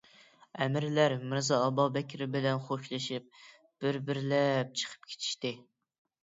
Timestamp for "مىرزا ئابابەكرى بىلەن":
1.33-2.63